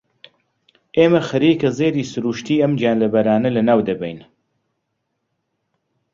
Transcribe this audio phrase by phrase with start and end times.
[0.97, 4.19] ئێمە خەریکە زێدی سروشتیی ئەم گیانلەبەرانە لەناو دەبەین.